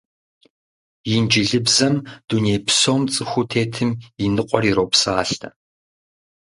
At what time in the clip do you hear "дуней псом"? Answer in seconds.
2.27-3.01